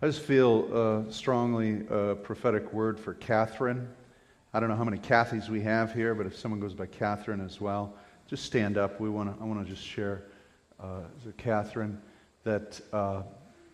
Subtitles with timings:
[0.00, 0.68] I just feel
[1.08, 3.88] uh, strongly a prophetic word for Catherine.
[4.54, 7.40] I don't know how many Kathys we have here, but if someone goes by Catherine
[7.40, 7.96] as well,
[8.28, 9.00] just stand up.
[9.00, 9.42] We want to.
[9.42, 10.22] I want to just share,
[10.78, 11.00] uh,
[11.36, 12.00] Catherine,
[12.44, 13.22] that uh,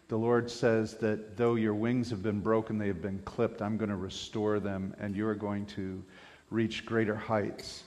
[0.09, 3.61] the Lord says that though your wings have been broken, they have been clipped.
[3.61, 6.03] I'm going to restore them, and you are going to
[6.49, 7.83] reach greater heights.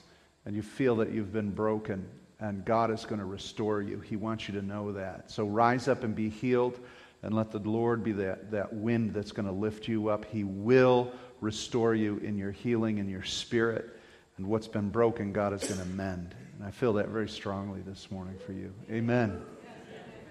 [0.46, 2.08] And you feel that you've been broken,
[2.40, 4.00] and God is going to restore you.
[4.00, 5.32] He wants you to know that.
[5.32, 6.80] So rise up and be healed
[7.23, 10.25] and let the Lord be that, that wind that's going to lift you up.
[10.25, 13.89] He will restore you in your healing and your spirit.
[14.38, 16.35] And what's been broken, God is going to mend.
[16.58, 18.73] And I feel that very strongly this morning for you.
[18.91, 19.41] Amen.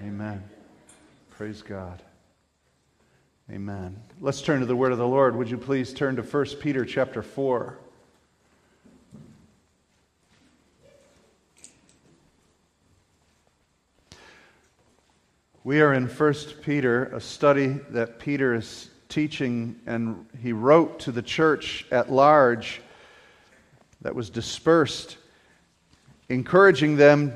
[0.02, 0.42] Amen.
[1.30, 2.02] Praise God.
[3.50, 4.00] Amen.
[4.20, 5.36] Let's turn to the word of the Lord.
[5.36, 7.78] Would you please turn to 1 Peter chapter 4?
[15.66, 21.10] We are in 1 Peter, a study that Peter is teaching, and he wrote to
[21.10, 22.80] the church at large
[24.00, 25.16] that was dispersed,
[26.28, 27.34] encouraging them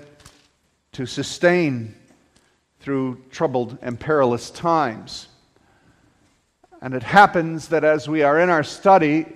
[0.93, 1.97] to sustain
[2.79, 5.27] through troubled and perilous times.
[6.81, 9.27] And it happens that as we are in our study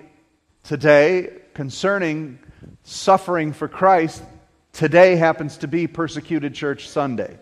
[0.63, 2.39] today concerning
[2.83, 4.23] suffering for Christ,
[4.71, 7.39] today happens to be Persecuted Church Sunday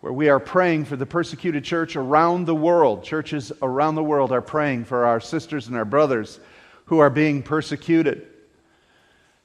[0.00, 3.02] where we are praying for the persecuted church around the world.
[3.02, 6.38] Churches around the world are praying for our sisters and our brothers
[6.86, 8.26] who are being persecuted.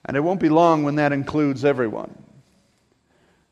[0.06, 2.16] And it won't be long when that includes everyone.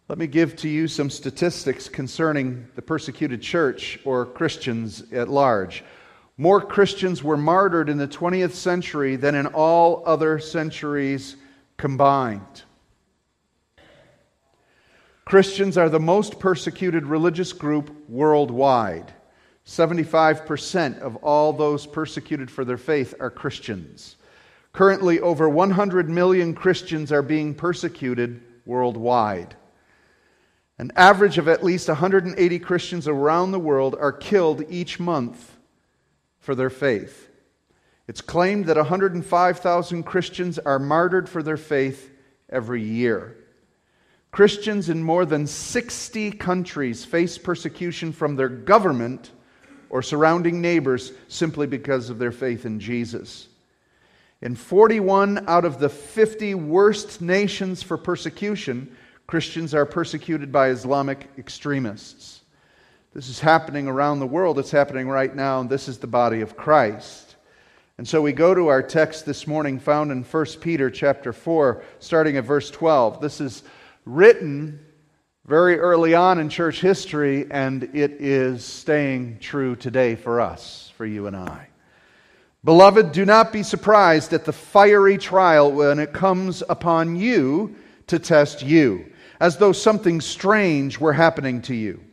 [0.08, 5.84] Let me give to you some statistics concerning the persecuted church or Christians at large.
[6.38, 11.36] More Christians were martyred in the 20th century than in all other centuries
[11.78, 12.64] combined.
[15.30, 19.14] Christians are the most persecuted religious group worldwide.
[19.64, 24.16] 75% of all those persecuted for their faith are Christians.
[24.74, 29.56] Currently, over 100 million Christians are being persecuted worldwide.
[30.80, 35.58] An average of at least 180 Christians around the world are killed each month
[36.40, 37.30] for their faith.
[38.08, 42.10] It's claimed that 105,000 Christians are martyred for their faith
[42.50, 43.36] every year.
[44.32, 49.32] Christians in more than 60 countries face persecution from their government
[49.90, 53.48] or surrounding neighbors simply because of their faith in Jesus.
[54.42, 58.96] In 41 out of the 50 worst nations for persecution,
[59.28, 62.42] Christians are persecuted by Islamic extremists.
[63.14, 64.60] This is happening around the world.
[64.60, 67.36] It's happening right now, and this is the body of Christ.
[67.98, 71.84] And so we go to our text this morning found in 1 Peter chapter 4,
[72.00, 73.20] starting at verse 12.
[73.20, 73.64] This is
[74.10, 74.80] written
[75.46, 81.06] very early on in church history, and it is staying true today for us, for
[81.06, 81.68] you and I.
[82.64, 87.76] Beloved, do not be surprised at the fiery trial when it comes upon you
[88.08, 92.04] to test you, as though something strange were happening to you.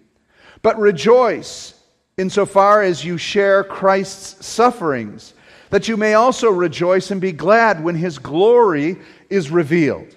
[0.63, 1.75] But rejoice
[2.17, 5.35] insofar as you share Christ's sufferings,
[5.71, 8.97] that you may also rejoice and be glad when his glory
[9.29, 10.17] is revealed.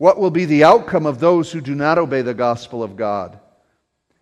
[0.00, 3.38] what will be the outcome of those who do not obey the gospel of God?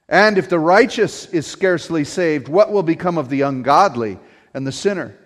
[0.09, 4.19] And if the righteous is scarcely saved, what will become of the ungodly
[4.53, 5.17] and the sinner?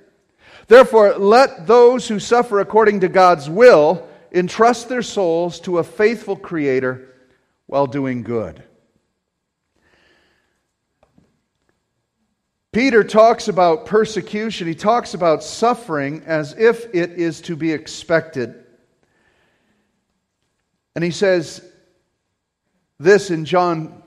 [0.67, 6.37] Therefore, let those who suffer according to God's will entrust their souls to a faithful
[6.37, 7.09] Creator
[7.65, 8.63] while doing good.
[12.73, 18.62] Peter talks about persecution, he talks about suffering as if it is to be expected.
[20.95, 21.63] And he says
[22.99, 24.03] this in John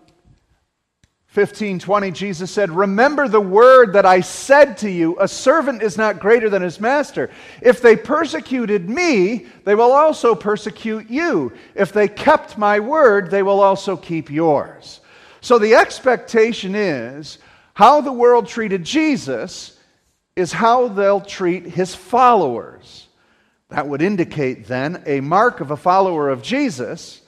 [1.27, 5.97] 15 20, Jesus said, Remember the word that I said to you, a servant is
[5.97, 7.29] not greater than his master.
[7.61, 11.51] If they persecuted me, they will also persecute you.
[11.73, 15.01] If they kept my word, they will also keep yours.
[15.41, 17.37] So the expectation is
[17.73, 19.77] how the world treated Jesus
[20.37, 23.04] is how they'll treat his followers.
[23.69, 27.21] That would indicate then a mark of a follower of Jesus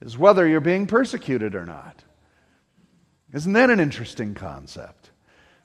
[0.00, 2.04] is whether you're being persecuted or not.
[3.32, 5.10] Isn't that an interesting concept?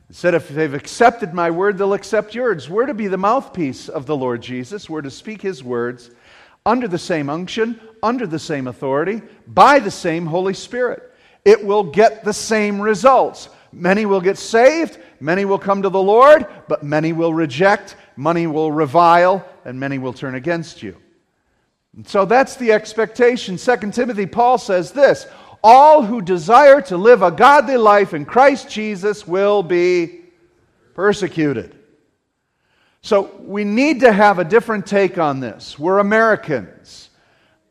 [0.09, 2.69] It said, if they've accepted my word, they'll accept yours.
[2.69, 4.89] We're to be the mouthpiece of the Lord Jesus.
[4.89, 6.12] We're to speak his words
[6.63, 11.12] under the same unction, under the same authority, by the same Holy Spirit.
[11.44, 13.50] It will get the same results.
[13.71, 18.47] Many will get saved, many will come to the Lord, but many will reject, many
[18.47, 20.95] will revile, and many will turn against you.
[21.95, 23.57] And so that's the expectation.
[23.57, 25.27] 2 Timothy, Paul says this
[25.63, 30.21] All who desire to live a godly life in Christ Jesus will be
[30.94, 31.75] persecuted.
[33.01, 35.77] So we need to have a different take on this.
[35.77, 37.09] We're Americans.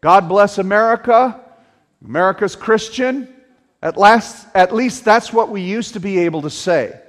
[0.01, 1.41] God bless America.
[2.05, 3.35] America's Christian.
[3.83, 7.01] At, last, at least that's what we used to be able to say.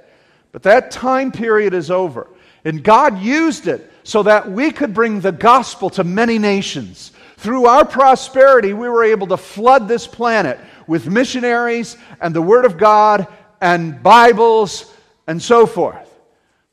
[0.52, 2.28] But that time period is over.
[2.66, 7.12] And God used it so that we could bring the gospel to many nations.
[7.36, 10.58] Through our prosperity, we were able to flood this planet
[10.88, 13.28] with missionaries and the Word of God
[13.60, 14.92] and Bibles
[15.28, 16.12] and so forth.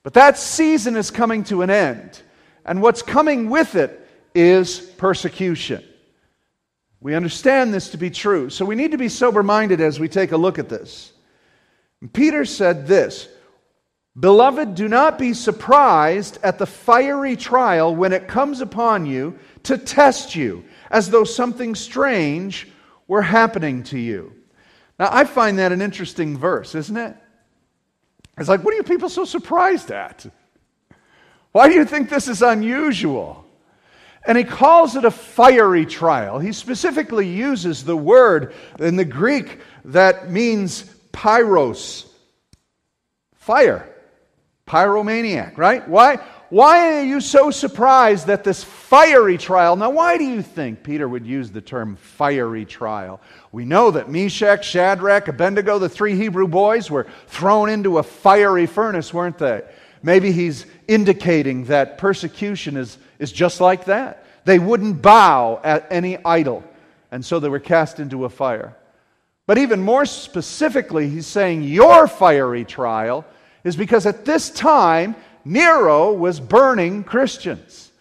[0.01, 2.23] But that season is coming to an end.
[2.65, 5.83] And what's coming with it is persecution.
[7.01, 8.49] We understand this to be true.
[8.49, 11.13] So we need to be sober minded as we take a look at this.
[12.13, 13.27] Peter said this
[14.19, 19.77] Beloved, do not be surprised at the fiery trial when it comes upon you to
[19.77, 22.67] test you, as though something strange
[23.07, 24.33] were happening to you.
[24.99, 27.15] Now, I find that an interesting verse, isn't it?
[28.37, 30.25] It's like, what are you people so surprised at?
[31.51, 33.45] Why do you think this is unusual?
[34.25, 36.39] And he calls it a fiery trial.
[36.39, 42.07] He specifically uses the word in the Greek that means pyros,
[43.35, 43.92] fire,
[44.67, 45.87] pyromaniac, right?
[45.87, 46.17] Why,
[46.49, 49.75] why are you so surprised that this fiery trial?
[49.75, 53.19] Now, why do you think Peter would use the term fiery trial?
[53.51, 58.65] We know that Meshach, Shadrach, Abednego, the three Hebrew boys, were thrown into a fiery
[58.65, 59.63] furnace, weren't they?
[60.01, 64.25] Maybe he's indicating that persecution is is just like that.
[64.45, 66.63] They wouldn't bow at any idol,
[67.09, 68.75] and so they were cast into a fire.
[69.47, 73.25] But even more specifically, he's saying your fiery trial
[73.63, 75.15] is because at this time,
[75.45, 77.91] Nero was burning Christians.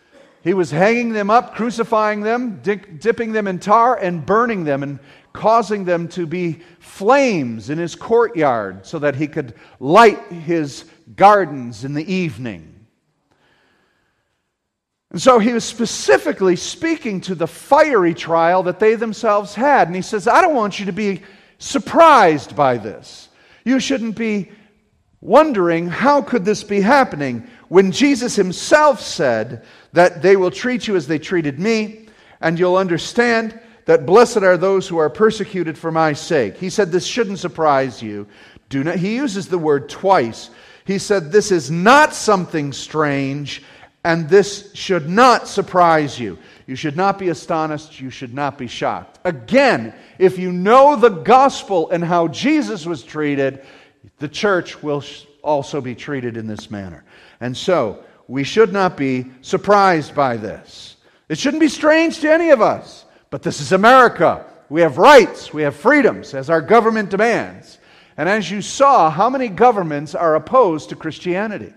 [0.43, 4.99] He was hanging them up, crucifying them, dipping them in tar, and burning them, and
[5.33, 10.85] causing them to be flames in his courtyard so that he could light his
[11.17, 12.69] gardens in the evening.
[15.13, 19.87] And so he was specifically speaking to the fiery trial that they themselves had.
[19.87, 21.23] And he says, I don't want you to be
[21.59, 23.29] surprised by this.
[23.65, 24.51] You shouldn't be
[25.23, 27.49] wondering, how could this be happening?
[27.69, 29.65] When Jesus himself said
[29.95, 32.09] that they will treat you as they treated me,
[32.43, 36.57] and you'll understand that blessed are those who are persecuted for my sake.
[36.57, 38.27] He said this shouldn't surprise you.
[38.69, 40.51] Do not, he uses the word twice.
[40.85, 43.63] He said this is not something strange
[44.05, 46.39] and this should not surprise you.
[46.67, 48.01] You should not be astonished.
[48.01, 49.21] You should not be shocked.
[49.25, 53.65] Again, if you know the gospel and how Jesus was treated,
[54.19, 55.05] the church will
[55.43, 57.05] also be treated in this manner.
[57.41, 60.97] And so, we should not be surprised by this.
[61.29, 63.05] It shouldn't be strange to any of us.
[63.31, 64.45] But this is America.
[64.69, 67.79] We have rights, we have freedoms, as our government demands.
[68.17, 71.73] And as you saw, how many governments are opposed to Christianity?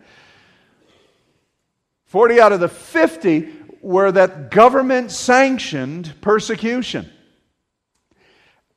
[2.06, 7.10] 40 out of the 50 were that government sanctioned persecution.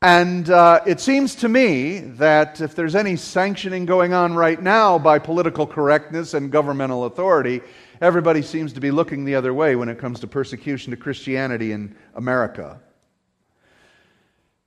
[0.01, 4.97] And uh, it seems to me that if there's any sanctioning going on right now
[4.97, 7.63] by political correctness and governmental authority,
[8.01, 11.73] everybody seems to be looking the other way when it comes to persecution to Christianity
[11.73, 12.81] in America.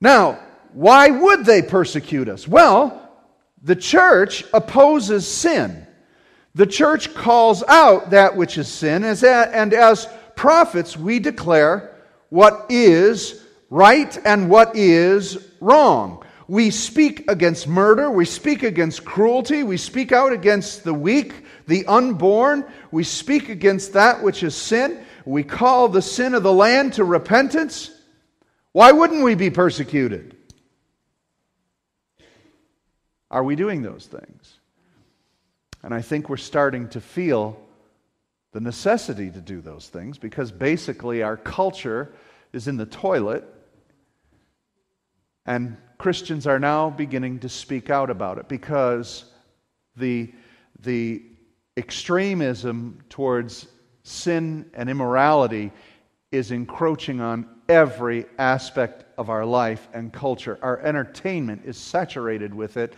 [0.02, 0.38] Now,
[0.74, 2.46] why would they persecute us?
[2.46, 2.98] Well,
[3.62, 5.86] the church opposes sin.
[6.54, 11.96] The church calls out that which is sin, and as prophets, we declare
[12.28, 13.42] what is
[13.72, 16.22] right and what is wrong.
[16.46, 21.32] We speak against murder, we speak against cruelty, we speak out against the weak,
[21.66, 25.02] the unborn, we speak against that which is sin.
[25.24, 27.90] We call the sin of the land to repentance.
[28.72, 30.36] Why wouldn't we be persecuted?
[33.30, 34.58] Are we doing those things?
[35.82, 37.58] And I think we're starting to feel
[38.52, 42.12] the necessity to do those things because basically our culture
[42.52, 43.48] is in the toilet
[45.46, 49.24] and Christians are now beginning to speak out about it because
[49.96, 50.32] the,
[50.80, 51.22] the
[51.76, 53.66] extremism towards
[54.02, 55.70] sin and immorality
[56.32, 60.58] is encroaching on every aspect of our life and culture.
[60.62, 62.94] Our entertainment is saturated with it.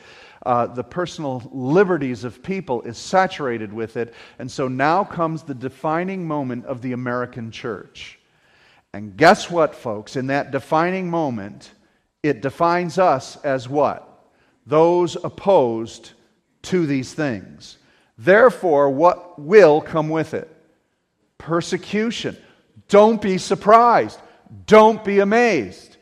[0.47, 4.15] uh, the personal liberties of people is saturated with it.
[4.39, 8.19] And so now comes the defining moment of the American church.
[8.93, 10.17] And guess what, folks?
[10.17, 11.73] In that defining moment,
[12.25, 14.09] it defines us as what?
[14.67, 16.13] Those opposed
[16.63, 17.77] to these things.
[18.17, 20.51] Therefore, what will come with it?
[21.37, 22.35] Persecution.
[22.89, 24.19] Don't be surprised.
[24.67, 25.94] Don't be amazed.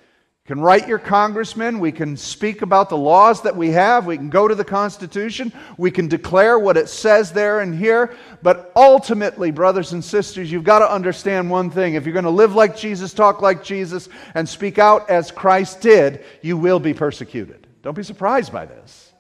[0.52, 1.78] Can write your congressman.
[1.78, 4.04] We can speak about the laws that we have.
[4.04, 5.50] We can go to the Constitution.
[5.78, 8.14] We can declare what it says there and here.
[8.42, 11.94] But ultimately, brothers and sisters, you've got to understand one thing.
[11.94, 15.80] If you're going to live like Jesus, talk like Jesus, and speak out as Christ
[15.80, 17.66] did, you will be persecuted.
[17.80, 19.10] Don't be surprised by this.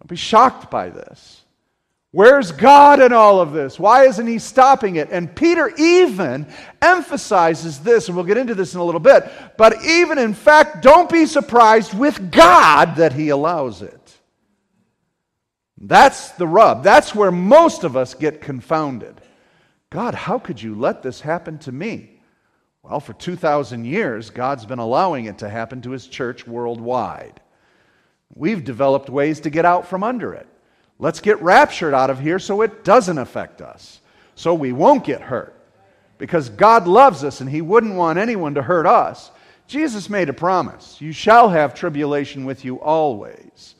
[0.00, 1.40] Don't be shocked by this.
[2.10, 3.78] Where's God in all of this?
[3.78, 5.10] Why isn't he stopping it?
[5.10, 6.46] And Peter even
[6.80, 9.30] emphasizes this, and we'll get into this in a little bit.
[9.58, 14.18] But even in fact, don't be surprised with God that he allows it.
[15.80, 16.82] That's the rub.
[16.82, 19.20] That's where most of us get confounded.
[19.90, 22.20] God, how could you let this happen to me?
[22.82, 27.40] Well, for 2,000 years, God's been allowing it to happen to his church worldwide.
[28.34, 30.48] We've developed ways to get out from under it.
[30.98, 34.00] Let's get raptured out of here so it doesn't affect us,
[34.34, 35.54] so we won't get hurt.
[36.18, 39.30] Because God loves us and He wouldn't want anyone to hurt us.
[39.68, 43.76] Jesus made a promise You shall have tribulation with you always.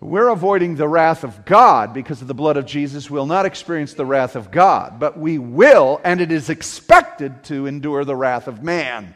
[0.00, 3.10] We're avoiding the wrath of God because of the blood of Jesus.
[3.10, 7.66] We'll not experience the wrath of God, but we will, and it is expected to
[7.66, 9.14] endure the wrath of man.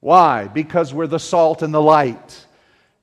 [0.00, 0.48] Why?
[0.48, 2.46] Because we're the salt and the light,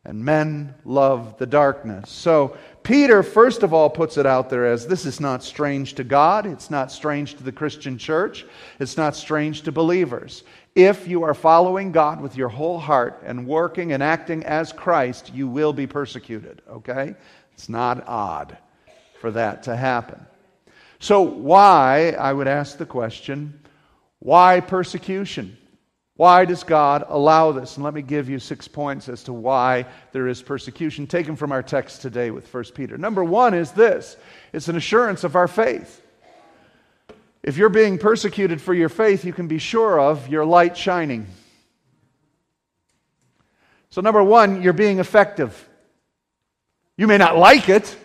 [0.09, 2.09] and men love the darkness.
[2.09, 6.03] So, Peter, first of all, puts it out there as this is not strange to
[6.03, 6.47] God.
[6.47, 8.43] It's not strange to the Christian church.
[8.79, 10.43] It's not strange to believers.
[10.73, 15.31] If you are following God with your whole heart and working and acting as Christ,
[15.31, 17.13] you will be persecuted, okay?
[17.53, 18.57] It's not odd
[19.21, 20.25] for that to happen.
[20.97, 23.59] So, why, I would ask the question,
[24.17, 25.55] why persecution?
[26.19, 27.77] Why does God allow this?
[27.77, 31.53] And let me give you six points as to why there is persecution taken from
[31.53, 32.97] our text today with 1 Peter.
[32.97, 34.17] Number one is this
[34.51, 36.01] it's an assurance of our faith.
[37.41, 41.25] If you're being persecuted for your faith, you can be sure of your light shining.
[43.89, 45.69] So, number one, you're being effective.
[46.97, 47.95] You may not like it,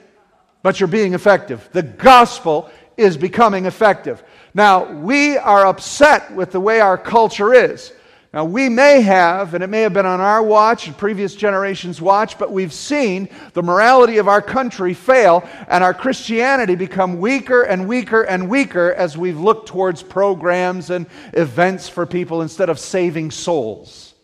[0.62, 1.68] but you're being effective.
[1.72, 4.22] The gospel is becoming effective.
[4.54, 7.92] Now, we are upset with the way our culture is.
[8.34, 12.02] Now, we may have, and it may have been on our watch and previous generations'
[12.02, 17.62] watch, but we've seen the morality of our country fail and our Christianity become weaker
[17.62, 22.80] and weaker and weaker as we've looked towards programs and events for people instead of
[22.80, 24.14] saving souls.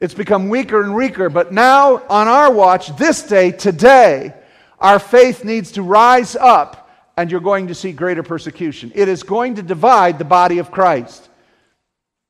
[0.00, 4.32] It's become weaker and weaker, but now on our watch, this day, today,
[4.80, 8.90] our faith needs to rise up and you're going to see greater persecution.
[8.94, 11.28] It is going to divide the body of Christ.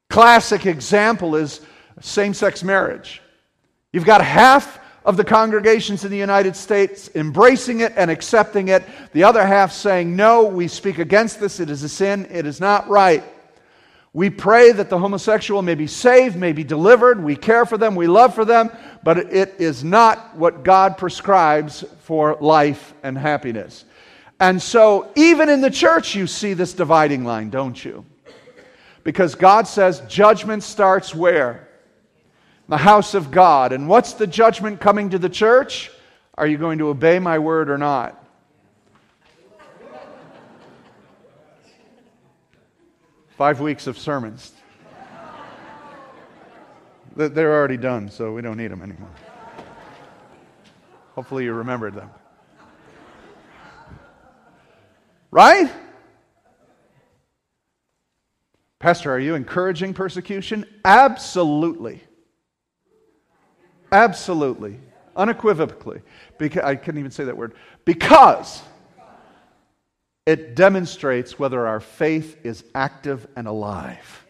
[0.08, 1.60] Classic example is
[2.00, 3.22] same sex marriage.
[3.92, 8.82] You've got half of the congregations in the United States embracing it and accepting it,
[9.12, 12.60] the other half saying, No, we speak against this, it is a sin, it is
[12.60, 13.24] not right.
[14.12, 17.22] We pray that the homosexual may be saved, may be delivered.
[17.22, 18.70] We care for them, we love for them,
[19.04, 23.84] but it is not what God prescribes for life and happiness.
[24.40, 28.04] And so, even in the church, you see this dividing line, don't you?
[29.06, 31.68] Because God says judgment starts where?
[32.68, 33.70] The house of God.
[33.70, 35.92] And what's the judgment coming to the church?
[36.34, 38.20] Are you going to obey my word or not?
[43.38, 44.50] Five weeks of sermons.
[47.14, 49.14] They're already done, so we don't need them anymore.
[51.14, 52.10] Hopefully, you remembered them.
[55.30, 55.70] Right?
[58.78, 60.66] Pastor, are you encouraging persecution?
[60.84, 62.02] Absolutely.
[63.90, 64.78] Absolutely.
[65.14, 66.02] Unequivocally.
[66.38, 67.54] Because, I couldn't even say that word.
[67.84, 68.62] Because
[70.26, 74.24] it demonstrates whether our faith is active and alive.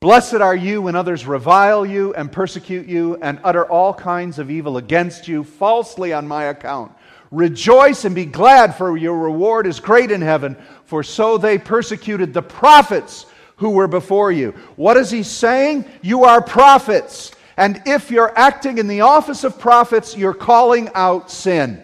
[0.00, 4.50] Blessed are you when others revile you and persecute you and utter all kinds of
[4.50, 6.92] evil against you falsely on my account.
[7.34, 12.32] Rejoice and be glad, for your reward is great in heaven, for so they persecuted
[12.32, 13.26] the prophets
[13.56, 14.52] who were before you.
[14.76, 15.84] What is he saying?
[16.00, 17.32] You are prophets.
[17.56, 21.82] And if you're acting in the office of prophets, you're calling out sin.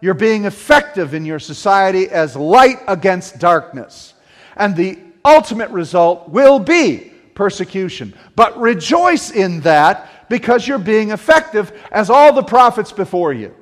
[0.00, 4.14] You're being effective in your society as light against darkness.
[4.56, 8.12] And the ultimate result will be persecution.
[8.34, 13.54] But rejoice in that because you're being effective as all the prophets before you.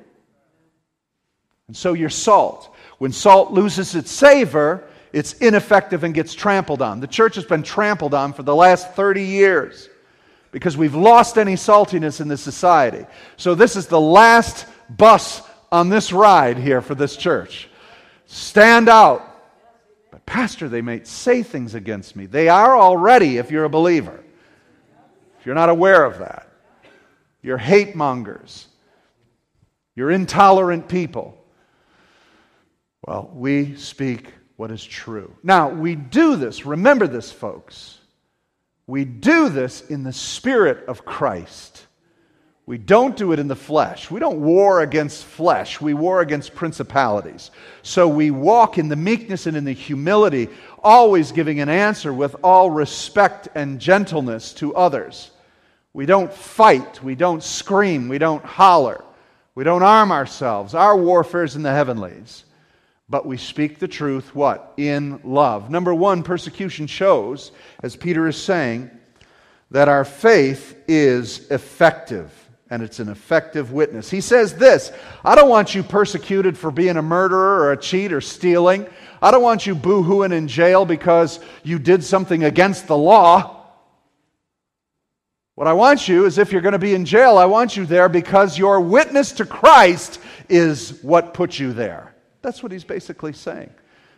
[1.69, 2.75] And so you're salt.
[2.97, 4.83] When salt loses its savor,
[5.13, 6.99] it's ineffective and gets trampled on.
[6.99, 9.87] The church has been trampled on for the last 30 years
[10.51, 13.05] because we've lost any saltiness in this society.
[13.37, 17.69] So, this is the last bus on this ride here for this church.
[18.25, 19.27] Stand out.
[20.09, 22.25] But, Pastor, they may say things against me.
[22.25, 24.23] They are already if you're a believer.
[25.39, 26.49] If you're not aware of that,
[27.43, 28.65] you're hate mongers,
[29.93, 31.38] you're intolerant people.
[33.09, 35.35] Well, we speak what is true.
[35.41, 37.97] Now, we do this, remember this, folks.
[38.85, 41.87] We do this in the Spirit of Christ.
[42.67, 44.11] We don't do it in the flesh.
[44.11, 45.81] We don't war against flesh.
[45.81, 47.49] We war against principalities.
[47.81, 50.47] So we walk in the meekness and in the humility,
[50.83, 55.31] always giving an answer with all respect and gentleness to others.
[55.93, 57.01] We don't fight.
[57.01, 58.07] We don't scream.
[58.07, 59.03] We don't holler.
[59.55, 60.75] We don't arm ourselves.
[60.75, 62.43] Our warfare is in the heavenlies
[63.09, 64.73] but we speak the truth, what?
[64.77, 65.71] In love.
[65.71, 67.51] Number one, persecution shows,
[67.81, 68.91] as Peter is saying,
[69.71, 72.31] that our faith is effective,
[72.69, 74.09] and it's an effective witness.
[74.09, 74.91] He says this
[75.23, 78.87] I don't want you persecuted for being a murderer or a cheat or stealing.
[79.21, 83.55] I don't want you boo hooing in jail because you did something against the law.
[85.55, 87.85] What I want you is if you're going to be in jail, I want you
[87.85, 92.15] there because your witness to Christ is what put you there.
[92.41, 93.69] That's what he's basically saying.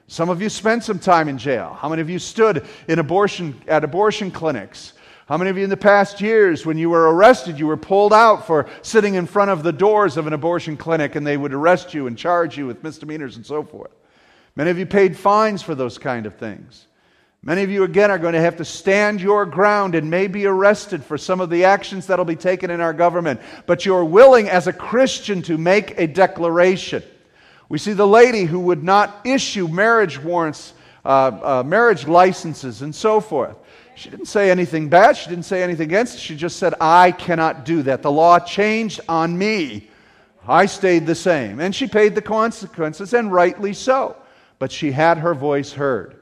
[0.08, 1.78] Some of you spent some time in jail.
[1.80, 4.94] How many of you stood in abortion, at abortion clinics?
[5.26, 8.12] How many of you in the past years, when you were arrested, you were pulled
[8.12, 11.54] out for sitting in front of the doors of an abortion clinic and they would
[11.54, 13.92] arrest you and charge you with misdemeanors and so forth?
[14.58, 16.88] Many of you paid fines for those kind of things.
[17.44, 20.46] Many of you, again, are going to have to stand your ground and may be
[20.46, 23.40] arrested for some of the actions that will be taken in our government.
[23.66, 27.02] But you're willing, as a Christian, to make a declaration.
[27.72, 30.74] We see the lady who would not issue marriage warrants,
[31.06, 31.08] uh,
[31.42, 33.56] uh, marriage licenses, and so forth.
[33.96, 35.16] She didn't say anything bad.
[35.16, 36.20] She didn't say anything against it.
[36.20, 38.02] She just said, I cannot do that.
[38.02, 39.90] The law changed on me.
[40.46, 41.62] I stayed the same.
[41.62, 44.18] And she paid the consequences, and rightly so.
[44.60, 46.20] But she had her voice heard.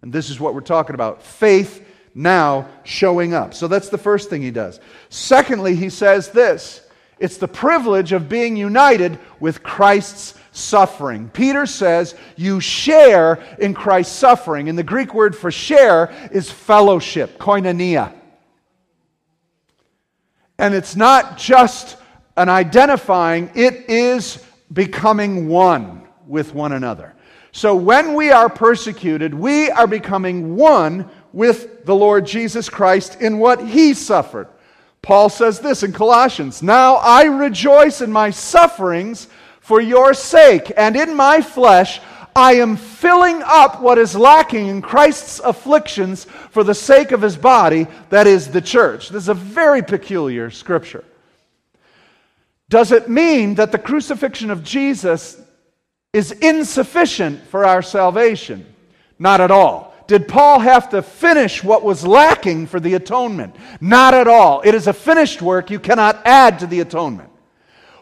[0.00, 3.52] And this is what we're talking about faith now showing up.
[3.52, 4.80] So that's the first thing he does.
[5.10, 6.80] Secondly, he says this
[7.18, 11.30] it's the privilege of being united with Christ's suffering.
[11.30, 14.68] Peter says you share in Christ's suffering.
[14.68, 18.14] And the Greek word for share is fellowship, koinonia.
[20.58, 21.96] And it's not just
[22.36, 27.14] an identifying, it is becoming one with one another.
[27.52, 33.38] So when we are persecuted, we are becoming one with the Lord Jesus Christ in
[33.38, 34.48] what he suffered.
[35.02, 39.28] Paul says this in Colossians Now I rejoice in my sufferings
[39.68, 42.00] for your sake, and in my flesh,
[42.34, 47.36] I am filling up what is lacking in Christ's afflictions for the sake of his
[47.36, 49.10] body, that is the church.
[49.10, 51.04] This is a very peculiar scripture.
[52.70, 55.38] Does it mean that the crucifixion of Jesus
[56.14, 58.64] is insufficient for our salvation?
[59.18, 59.94] Not at all.
[60.06, 63.54] Did Paul have to finish what was lacking for the atonement?
[63.82, 64.62] Not at all.
[64.62, 65.70] It is a finished work.
[65.70, 67.27] You cannot add to the atonement.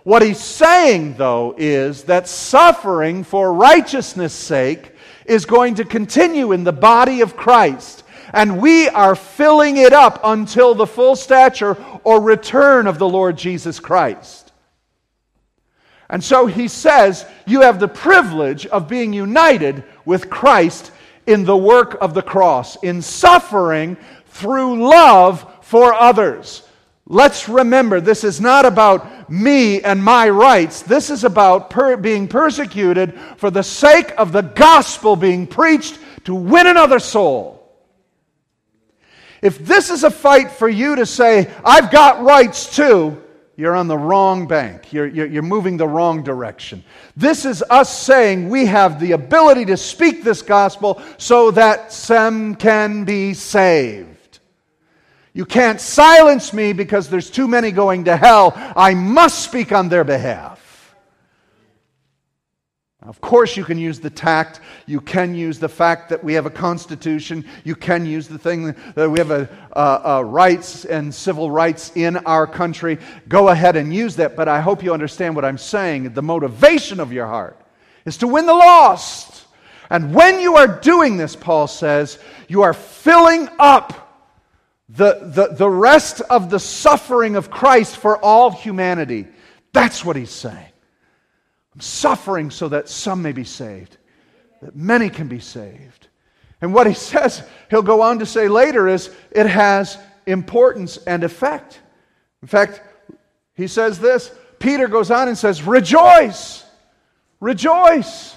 [0.07, 4.93] What he's saying, though, is that suffering for righteousness' sake
[5.25, 8.05] is going to continue in the body of Christ.
[8.33, 13.37] And we are filling it up until the full stature or return of the Lord
[13.37, 14.53] Jesus Christ.
[16.09, 20.93] And so he says, You have the privilege of being united with Christ
[21.27, 26.63] in the work of the cross, in suffering through love for others.
[27.09, 30.83] Let's remember, this is not about me and my rights.
[30.83, 36.35] This is about per- being persecuted for the sake of the gospel being preached to
[36.35, 37.57] win another soul.
[39.43, 43.23] If this is a fight for you to say, I've got rights too,
[43.57, 44.93] you're on the wrong bank.
[44.93, 46.85] You're, you're, you're, moving the wrong direction.
[47.17, 52.55] This is us saying we have the ability to speak this gospel so that some
[52.55, 54.16] can be saved.
[55.37, 58.55] You can't silence me because there's too many going to hell.
[58.75, 60.95] I must speak on their behalf.
[63.03, 64.61] Of course, you can use the tact.
[64.87, 67.45] You can use the fact that we have a constitution.
[67.65, 71.93] You can use the thing that we have a, a, a rights and civil rights
[71.95, 72.97] in our country.
[73.29, 74.37] Go ahead and use that.
[74.37, 76.15] But I hope you understand what I'm saying.
[76.15, 77.61] The motivation of your heart
[78.07, 79.45] is to win the lost.
[79.91, 82.19] And when you are doing this, Paul says,
[82.49, 84.06] you are filling up
[84.89, 89.27] the, the, the rest of the suffering of Christ for all humanity.
[89.73, 90.73] That's what he's saying.
[91.75, 93.97] I'm suffering so that some may be saved,
[94.63, 96.09] that many can be saved.
[96.61, 101.25] And what he says, he'll go on to say later, is it has importance and
[101.25, 101.81] effect.
[102.43, 102.81] In fact,
[103.55, 106.65] he says this Peter goes on and says, Rejoice!
[107.41, 108.37] Rejoice!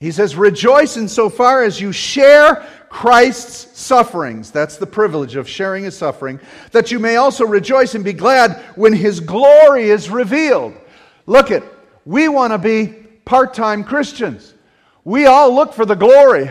[0.00, 4.50] He says, Rejoice insofar as you share Christ's sufferings.
[4.50, 6.40] That's the privilege of sharing his suffering.
[6.72, 10.74] That you may also rejoice and be glad when his glory is revealed.
[11.26, 11.62] Look at,
[12.04, 12.86] we want to be
[13.24, 14.54] part time Christians.
[15.04, 16.50] We all look for the glory.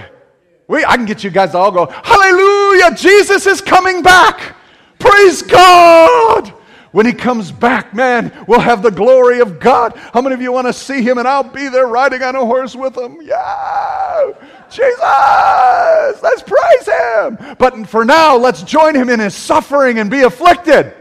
[0.68, 2.96] We, I can get you guys to all go, Hallelujah!
[2.96, 4.56] Jesus is coming back!
[5.00, 6.54] Praise God!
[6.92, 9.96] When he comes back, man, we'll have the glory of God.
[10.14, 12.46] How many of you want to see him and I'll be there riding on a
[12.46, 13.20] horse with him?
[13.22, 14.34] Yeah!
[14.70, 16.22] Jesus!
[16.22, 17.56] Let's praise him!
[17.58, 20.94] But for now, let's join him in his suffering and be afflicted.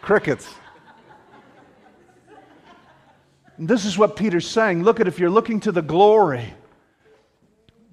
[0.00, 0.48] Crickets.
[3.58, 4.84] This is what Peter's saying.
[4.84, 6.54] Look at if you're looking to the glory,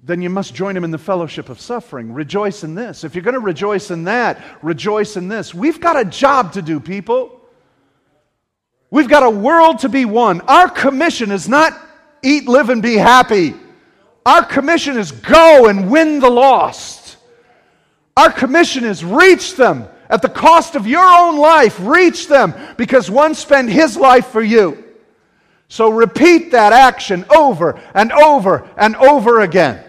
[0.06, 2.12] then you must join him in the fellowship of suffering.
[2.12, 3.02] Rejoice in this.
[3.02, 5.52] If you're going to rejoice in that, rejoice in this.
[5.52, 7.40] We've got a job to do, people.
[8.88, 10.42] We've got a world to be won.
[10.42, 11.76] Our commission is not
[12.22, 13.54] eat, live, and be happy.
[14.24, 17.16] Our commission is go and win the lost.
[18.16, 21.80] Our commission is reach them at the cost of your own life.
[21.80, 24.84] Reach them because one spent his life for you.
[25.66, 29.82] So repeat that action over and over and over again.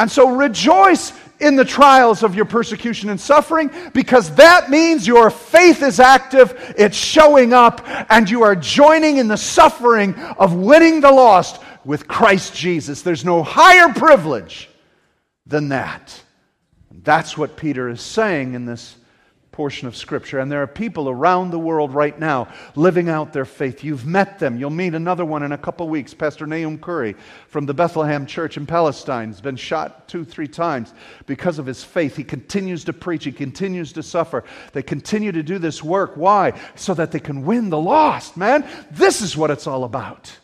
[0.00, 5.28] And so rejoice in the trials of your persecution and suffering because that means your
[5.28, 11.02] faith is active, it's showing up, and you are joining in the suffering of winning
[11.02, 13.02] the lost with Christ Jesus.
[13.02, 14.70] There's no higher privilege
[15.44, 16.18] than that.
[16.88, 18.96] And That's what Peter is saying in this
[19.52, 20.38] portion of Scripture.
[20.38, 23.82] And there are people around the world right now living out their faith.
[23.82, 24.56] You've met them.
[24.58, 26.14] You'll meet another one in a couple weeks.
[26.14, 27.16] Pastor Naim Khoury
[27.48, 30.94] from the Bethlehem Church in Palestine has been shot two, three times
[31.26, 32.16] because of his faith.
[32.16, 34.44] He continues to preach, he continues to suffer.
[34.72, 36.12] They continue to do this work.
[36.14, 36.58] Why?
[36.76, 38.66] So that they can win the lost, man.
[38.90, 40.36] This is what it's all about.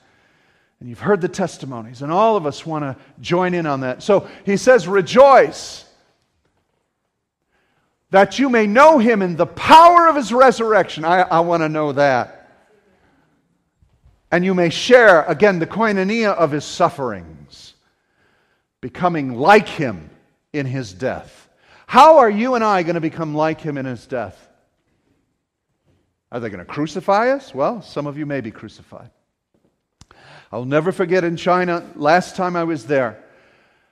[0.81, 4.03] And you've heard the testimonies, and all of us want to join in on that.
[4.03, 5.86] So he says, Rejoice
[8.11, 11.05] that you may know him in the power of his resurrection.
[11.05, 12.33] I, I want to know that.
[14.31, 17.75] And you may share, again, the koinonia of his sufferings,
[18.81, 20.11] becoming like him
[20.53, 21.49] in his death.
[21.87, 24.49] How are you and I going to become like him in his death?
[26.33, 27.55] Are they going to crucify us?
[27.55, 29.11] Well, some of you may be crucified.
[30.51, 33.23] I'll never forget in China, last time I was there,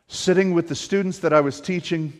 [0.08, 2.12] sitting with the students that I was teaching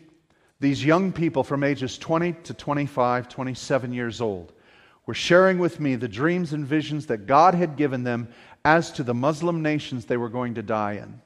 [0.59, 4.53] these young people from ages 20 to 25, 27 years old
[5.05, 8.29] were sharing with me the dreams and visions that God had given them
[8.63, 11.21] as to the Muslim nations they were going to die in.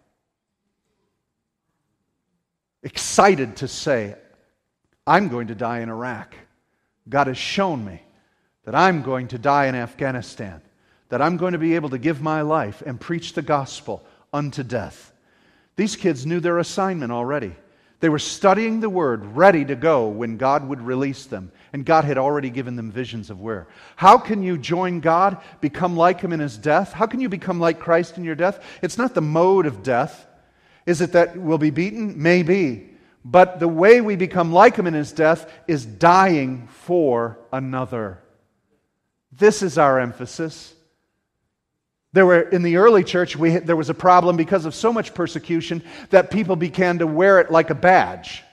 [2.83, 4.15] Excited to say,
[5.05, 6.35] I'm going to die in Iraq.
[7.07, 8.01] God has shown me
[8.65, 10.61] that I'm going to die in Afghanistan,
[11.09, 14.63] that I'm going to be able to give my life and preach the gospel unto
[14.63, 15.11] death.
[15.75, 17.55] These kids knew their assignment already.
[17.99, 21.51] They were studying the word, ready to go when God would release them.
[21.73, 23.67] And God had already given them visions of where.
[23.95, 26.93] How can you join God, become like Him in His death?
[26.93, 28.63] How can you become like Christ in your death?
[28.81, 30.25] It's not the mode of death.
[30.85, 32.21] Is it that we'll be beaten?
[32.21, 32.89] Maybe.
[33.25, 38.19] But the way we become like Him in His death is dying for another.
[39.31, 40.73] This is our emphasis.
[42.13, 45.13] There were, in the early church, we, there was a problem because of so much
[45.13, 48.43] persecution that people began to wear it like a badge.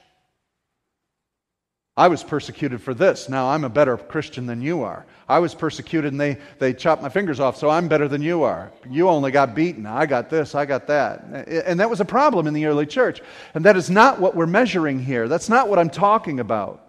[1.98, 3.30] I was persecuted for this.
[3.30, 5.06] Now I'm a better Christian than you are.
[5.26, 8.42] I was persecuted and they, they chopped my fingers off, so I'm better than you
[8.42, 8.70] are.
[8.90, 9.86] You only got beaten.
[9.86, 11.24] I got this, I got that.
[11.66, 13.22] And that was a problem in the early church.
[13.54, 15.26] And that is not what we're measuring here.
[15.26, 16.85] That's not what I'm talking about.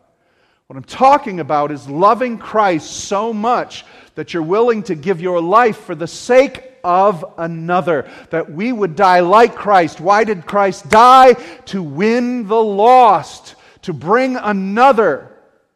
[0.67, 5.39] What I'm talking about is loving Christ so much that you're willing to give your
[5.39, 10.01] life for the sake of another, that we would die like Christ.
[10.01, 11.33] Why did Christ die?
[11.67, 15.31] To win the lost, to bring another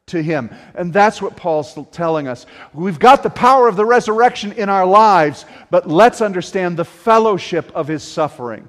[0.07, 0.53] to Him.
[0.75, 2.45] And that's what Paul's telling us.
[2.73, 7.71] We've got the power of the resurrection in our lives, but let's understand the fellowship
[7.73, 8.67] of His suffering.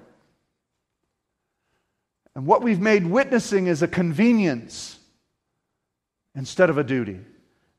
[2.36, 5.00] And what we've made witnessing is a convenience
[6.34, 7.20] instead of a duty.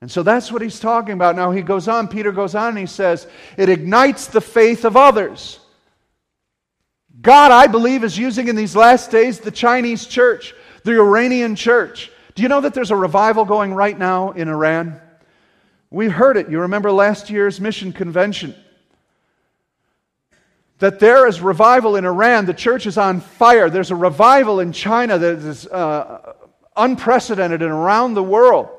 [0.02, 1.36] And so that's what he's talking about.
[1.36, 4.98] Now he goes on, Peter goes on, and he says, it ignites the faith of
[4.98, 5.60] others.
[7.22, 12.12] God, I believe, is using in these last days the Chinese church, the Iranian church.
[12.36, 15.00] Do you know that there's a revival going right now in Iran?
[15.90, 16.50] We heard it.
[16.50, 18.56] You remember last year's mission convention.
[20.80, 22.46] That there is revival in Iran.
[22.46, 23.70] The church is on fire.
[23.70, 26.34] There's a revival in China that is uh,
[26.76, 28.70] unprecedented and around the world.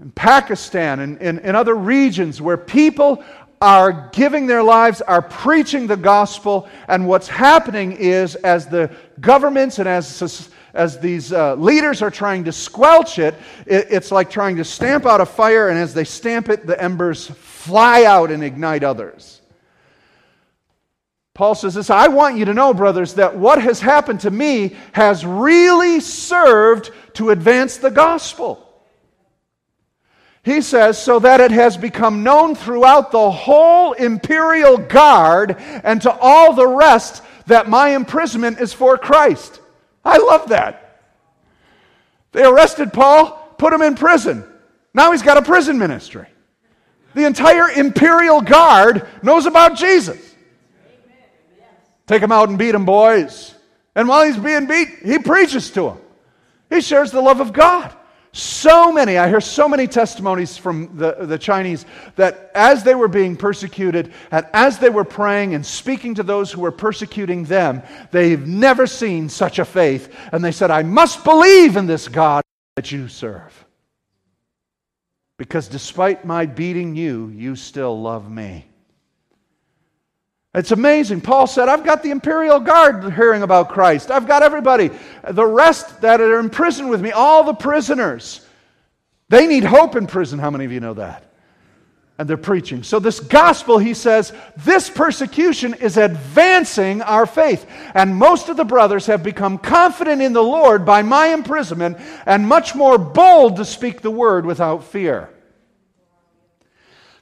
[0.00, 3.24] In Pakistan and in other regions where people
[3.60, 9.78] are giving their lives, are preaching the gospel, and what's happening is as the governments
[9.80, 13.34] and as, as these uh, leaders are trying to squelch it,
[13.66, 16.80] it, it's like trying to stamp out a fire, and as they stamp it, the
[16.80, 19.37] embers fly out and ignite others.
[21.38, 24.74] Paul says this I want you to know, brothers, that what has happened to me
[24.90, 28.68] has really served to advance the gospel.
[30.42, 36.10] He says, so that it has become known throughout the whole imperial guard and to
[36.10, 39.60] all the rest that my imprisonment is for Christ.
[40.04, 41.04] I love that.
[42.32, 44.44] They arrested Paul, put him in prison.
[44.92, 46.26] Now he's got a prison ministry.
[47.14, 50.27] The entire imperial guard knows about Jesus.
[52.08, 53.54] Take him out and beat him, boys.
[53.94, 56.00] And while he's being beat, he preaches to them.
[56.70, 57.94] He shares the love of God.
[58.32, 63.08] So many, I hear so many testimonies from the, the Chinese that as they were
[63.08, 67.82] being persecuted and as they were praying and speaking to those who were persecuting them,
[68.10, 70.14] they've never seen such a faith.
[70.32, 72.42] And they said, I must believe in this God
[72.76, 73.66] that you serve.
[75.36, 78.66] Because despite my beating you, you still love me.
[80.58, 81.20] It's amazing.
[81.20, 84.10] Paul said, I've got the imperial guard hearing about Christ.
[84.10, 84.90] I've got everybody.
[85.30, 88.44] The rest that are in prison with me, all the prisoners.
[89.28, 90.40] They need hope in prison.
[90.40, 91.32] How many of you know that?
[92.18, 92.82] And they're preaching.
[92.82, 97.64] So, this gospel, he says, this persecution is advancing our faith.
[97.94, 102.48] And most of the brothers have become confident in the Lord by my imprisonment and
[102.48, 105.30] much more bold to speak the word without fear.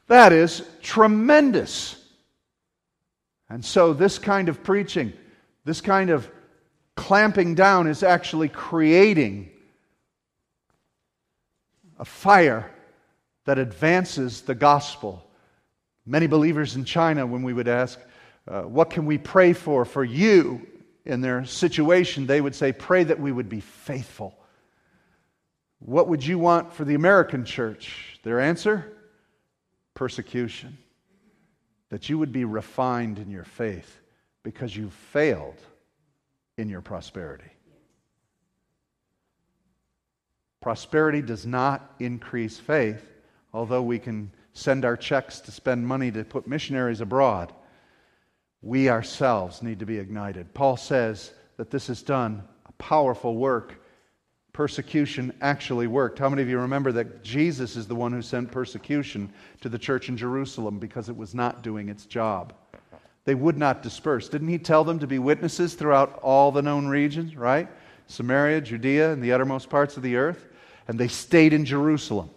[0.07, 2.03] That is tremendous.
[3.48, 5.12] And so, this kind of preaching,
[5.64, 6.28] this kind of
[6.96, 9.50] clamping down, is actually creating
[11.98, 12.70] a fire
[13.44, 15.24] that advances the gospel.
[16.04, 18.00] Many believers in China, when we would ask,
[18.48, 20.66] uh, What can we pray for for you
[21.04, 22.26] in their situation?
[22.26, 24.37] they would say, Pray that we would be faithful.
[25.78, 28.18] What would you want for the American church?
[28.24, 28.92] Their answer?
[29.94, 30.78] Persecution
[31.90, 34.01] that you would be refined in your faith
[34.42, 35.61] because you failed
[36.57, 37.51] in your prosperity.
[40.61, 43.05] Prosperity does not increase faith,
[43.53, 47.53] although we can send our checks to spend money to put missionaries abroad.
[48.62, 50.55] We ourselves need to be ignited.
[50.55, 53.81] Paul says that this has done a powerful work
[54.57, 56.19] persecution actually worked.
[56.19, 59.79] How many of you remember that Jesus is the one who sent persecution to the
[59.79, 62.55] church in Jerusalem because it was not doing its job?
[63.27, 64.31] They would not disperse.
[64.31, 67.69] Didn't he tell them to be witnesses throughout all the known regions, right?
[68.07, 70.47] Samaria, Judea, and the uttermost parts of the earth?
[70.88, 72.31] And they stayed in Jerusalem.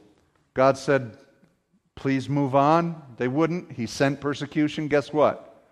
[0.54, 1.16] God said,
[1.96, 3.02] please move on.
[3.16, 3.72] They wouldn't.
[3.72, 4.90] He sent persecution.
[4.90, 5.64] Guess what?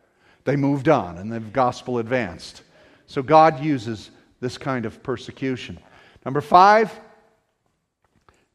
[0.45, 2.61] They moved on and the gospel advanced.
[3.05, 5.77] So God uses this kind of persecution.
[6.27, 6.91] Number five,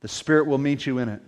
[0.00, 1.22] the Spirit will meet you in it.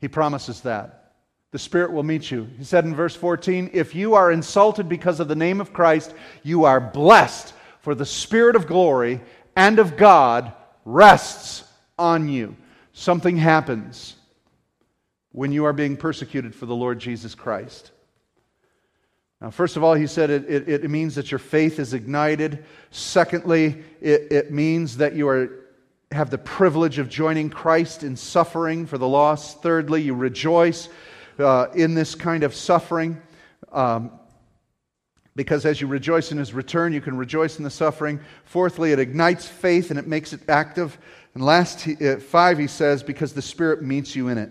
[0.00, 1.12] He promises that.
[1.52, 2.48] The Spirit will meet you.
[2.58, 6.12] He said in verse 14, If you are insulted because of the name of Christ,
[6.42, 9.20] you are blessed, for the Spirit of glory
[9.54, 10.52] and of God
[10.84, 11.62] rests
[11.96, 12.56] on you.
[12.92, 14.16] Something happens
[15.30, 17.92] when you are being persecuted for the Lord Jesus Christ.
[19.40, 22.64] Now, first of all, he said it, it, it means that your faith is ignited.
[22.90, 25.66] Secondly, it, it means that you are,
[26.10, 29.62] have the privilege of joining Christ in suffering for the lost.
[29.62, 30.88] Thirdly, you rejoice
[31.38, 33.20] uh, in this kind of suffering.
[33.72, 34.10] Um,
[35.34, 38.20] because as you rejoice in his return, you can rejoice in the suffering.
[38.44, 40.96] Fourthly, it ignites faith and it makes it active.
[41.34, 44.50] And last, he, uh, five, he says, because the Spirit meets you in it.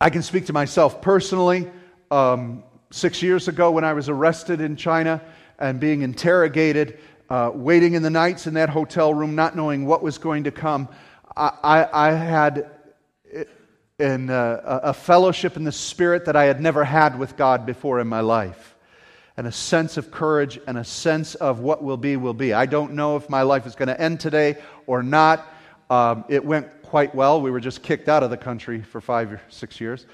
[0.00, 1.68] I can speak to myself personally
[2.10, 5.22] um, six years ago when I was arrested in China
[5.58, 6.98] and being interrogated,
[7.30, 10.50] uh, waiting in the nights in that hotel room, not knowing what was going to
[10.50, 10.88] come.
[11.36, 12.70] I, I, I had
[13.98, 18.00] in, uh, a fellowship in the Spirit that I had never had with God before
[18.00, 18.76] in my life,
[19.36, 22.52] and a sense of courage and a sense of what will be, will be.
[22.52, 25.46] I don't know if my life is going to end today or not.
[25.90, 27.40] Um, it went quite well.
[27.40, 30.06] We were just kicked out of the country for five or six years.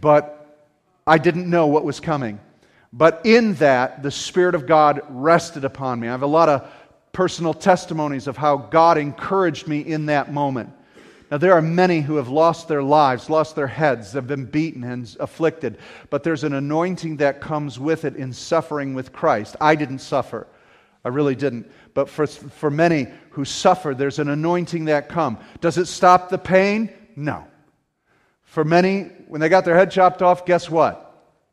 [0.00, 0.45] But
[1.06, 2.40] I didn't know what was coming.
[2.92, 6.08] But in that, the Spirit of God rested upon me.
[6.08, 6.68] I have a lot of
[7.12, 10.70] personal testimonies of how God encouraged me in that moment.
[11.30, 14.84] Now, there are many who have lost their lives, lost their heads, have been beaten
[14.84, 19.56] and afflicted, but there's an anointing that comes with it in suffering with Christ.
[19.60, 20.46] I didn't suffer.
[21.04, 21.70] I really didn't.
[21.94, 25.38] But for, for many who suffer, there's an anointing that come.
[25.60, 26.90] Does it stop the pain?
[27.16, 27.44] No.
[28.46, 31.02] For many, when they got their head chopped off, guess what?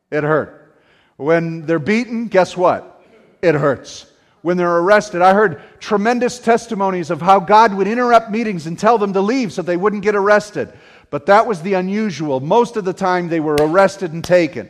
[0.09, 0.77] It hurt.
[1.17, 3.03] When they're beaten, guess what?
[3.41, 4.05] It hurts
[4.41, 5.21] when they're arrested.
[5.21, 9.51] I heard tremendous testimonies of how God would interrupt meetings and tell them to leave
[9.51, 10.71] so they wouldn't get arrested.
[11.09, 12.39] But that was the unusual.
[12.39, 14.69] Most of the time, they were arrested and taken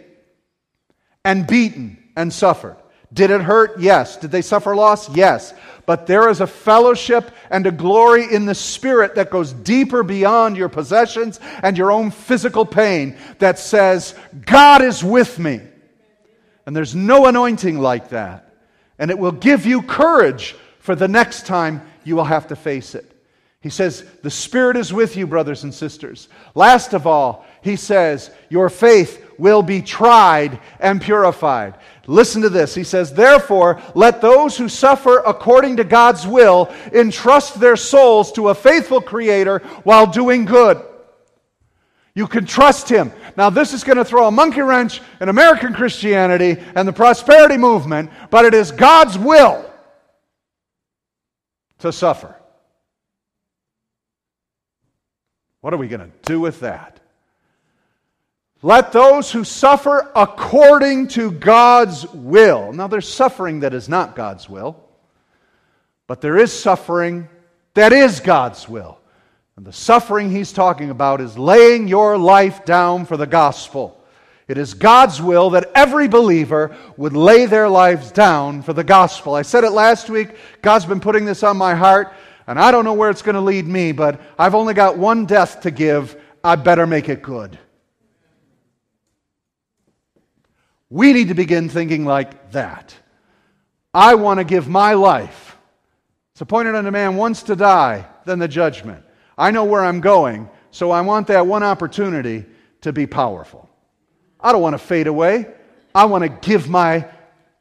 [1.25, 2.77] and beaten and suffered.
[3.13, 3.79] Did it hurt?
[3.79, 4.17] Yes.
[4.17, 5.13] Did they suffer loss?
[5.15, 5.53] Yes.
[5.85, 10.57] But there is a fellowship and a glory in the Spirit that goes deeper beyond
[10.57, 15.61] your possessions and your own physical pain that says, God is with me.
[16.65, 18.53] And there's no anointing like that
[18.99, 22.95] and it will give you courage for the next time you will have to face
[22.95, 23.09] it.
[23.61, 26.27] He says, The Spirit is with you, brothers and sisters.
[26.53, 31.75] Last of all, he says, Your faith will be tried and purified.
[32.05, 32.75] Listen to this.
[32.75, 38.49] He says, Therefore, let those who suffer according to God's will entrust their souls to
[38.49, 40.83] a faithful Creator while doing good.
[42.13, 43.11] You can trust Him.
[43.37, 47.57] Now, this is going to throw a monkey wrench in American Christianity and the prosperity
[47.57, 49.69] movement, but it is God's will
[51.79, 52.35] to suffer.
[55.61, 56.99] What are we going to do with that?
[58.65, 62.71] Let those who suffer according to God's will.
[62.71, 64.81] Now, there's suffering that is not God's will,
[66.07, 67.27] but there is suffering
[67.73, 68.99] that is God's will.
[69.57, 74.01] And the suffering he's talking about is laying your life down for the gospel.
[74.47, 79.35] It is God's will that every believer would lay their lives down for the gospel.
[79.35, 80.37] I said it last week.
[80.61, 82.13] God's been putting this on my heart,
[82.47, 85.25] and I don't know where it's going to lead me, but I've only got one
[85.25, 86.15] death to give.
[86.45, 87.59] I better make it good.
[90.93, 92.95] We need to begin thinking like that.
[93.95, 95.57] I want to give my life.
[96.33, 99.03] It's appointed unto man once to die, then the judgment.
[99.35, 102.45] I know where I'm going, so I want that one opportunity
[102.81, 103.67] to be powerful.
[104.39, 105.47] I don't want to fade away.
[105.95, 107.07] I want to give my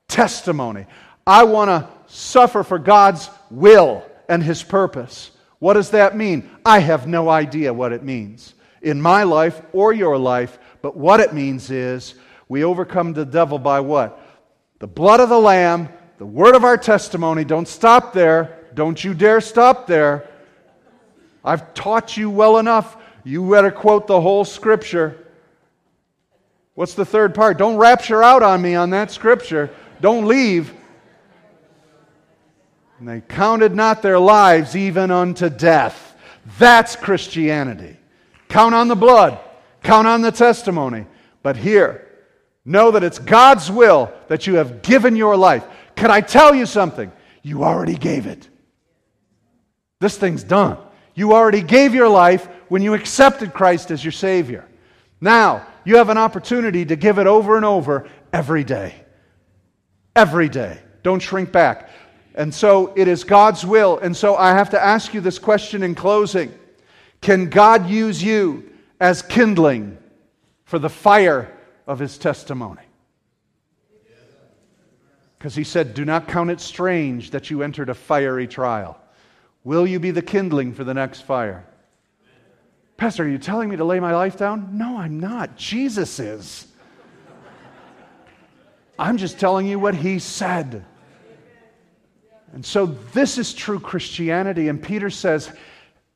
[0.09, 0.85] testimony.
[1.27, 5.31] I want to suffer for God's will and His purpose.
[5.59, 6.51] What does that mean?
[6.67, 11.21] I have no idea what it means in my life or your life, but what
[11.21, 12.15] it means is
[12.53, 14.21] we overcome the devil by what?
[14.79, 15.89] The blood of the Lamb,
[16.19, 17.47] the word of our testimony.
[17.47, 18.59] Don't stop there.
[18.75, 20.29] Don't you dare stop there.
[21.43, 22.99] I've taught you well enough.
[23.25, 25.29] You better quote the whole scripture.
[26.75, 27.57] What's the third part?
[27.57, 29.71] Don't rapture out on me on that scripture.
[30.03, 30.75] Don't leave.
[32.99, 36.15] And they counted not their lives even unto death.
[36.59, 37.97] That's Christianity.
[38.51, 39.39] Count on the blood,
[39.83, 41.07] count on the testimony.
[41.43, 42.12] But here,
[42.65, 45.65] know that it's God's will that you have given your life.
[45.97, 47.11] Can I tell you something?
[47.43, 48.49] You already gave it.
[50.01, 50.79] This thing's done.
[51.15, 54.67] You already gave your life when you accepted Christ as your Savior.
[55.21, 58.95] Now, you have an opportunity to give it over and over every day.
[60.17, 60.81] Every day.
[61.03, 61.91] Don't shrink back.
[62.35, 63.99] And so it is God's will.
[63.99, 66.53] And so I have to ask you this question in closing
[67.21, 68.71] Can God use you
[69.01, 69.99] as kindling
[70.65, 71.53] for the fire
[71.93, 72.83] of His testimony?
[75.39, 78.99] Because He said, Do not count it strange that you entered a fiery trial.
[79.63, 81.65] Will you be the kindling for the next fire?
[82.97, 84.79] Pastor, are you telling me to lay my life down?
[84.79, 85.57] No, I'm not.
[85.57, 86.67] Jesus is.
[88.99, 90.85] I'm just telling you what he said.
[92.53, 94.69] And so this is true Christianity.
[94.69, 95.51] And Peter says,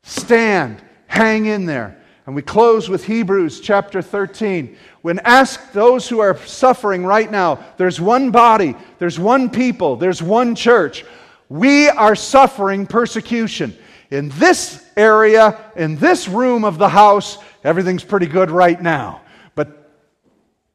[0.02, 2.00] stand, hang in there.
[2.26, 4.76] And we close with Hebrews chapter 13.
[5.06, 10.20] When ask those who are suffering right now, there's one body, there's one people, there's
[10.20, 11.04] one church.
[11.48, 13.78] We are suffering persecution.
[14.10, 19.20] In this area, in this room of the house, everything's pretty good right now.
[19.54, 19.92] But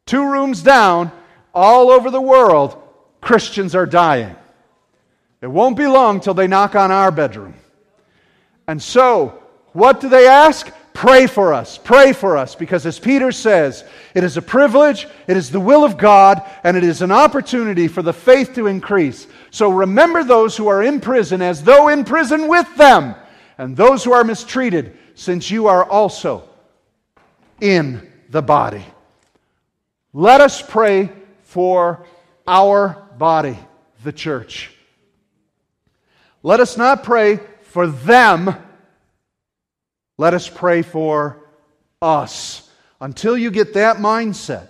[0.05, 1.11] two rooms down,
[1.53, 2.81] all over the world,
[3.19, 4.37] Christians are dying.
[5.41, 7.55] It won't be long till they knock on our bedroom.
[8.65, 10.71] And so, what do they ask?
[11.01, 11.79] Pray for us.
[11.79, 12.53] Pray for us.
[12.53, 13.83] Because as Peter says,
[14.13, 17.87] it is a privilege, it is the will of God, and it is an opportunity
[17.87, 19.25] for the faith to increase.
[19.49, 23.15] So remember those who are in prison as though in prison with them,
[23.57, 26.47] and those who are mistreated, since you are also
[27.59, 28.85] in the body.
[30.13, 31.09] Let us pray
[31.41, 32.05] for
[32.47, 33.57] our body,
[34.03, 34.69] the church.
[36.43, 38.55] Let us not pray for them.
[40.21, 41.43] Let us pray for
[41.99, 42.69] us.
[42.99, 44.67] Until you get that mindset,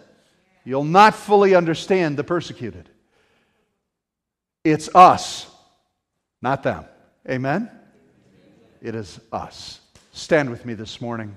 [0.63, 2.87] you'll not fully understand the persecuted.
[4.63, 5.53] It's us,
[6.41, 6.85] not them.
[7.29, 7.69] Amen?
[8.81, 9.81] It is us.
[10.13, 11.35] Stand with me this morning.